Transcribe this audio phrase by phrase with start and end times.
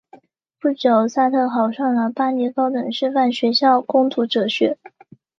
[0.59, 4.79] 不久萨特考上了巴黎高等师范学校攻读哲学。